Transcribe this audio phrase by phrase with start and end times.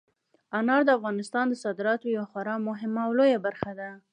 [0.59, 3.89] انار د افغانستان د صادراتو یوه خورا مهمه او لویه برخه ده.